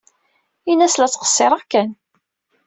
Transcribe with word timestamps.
Ini-as 0.71 0.95
la 0.97 1.07
ttqeṣṣireɣ 1.09 1.61
kan. 1.71 1.89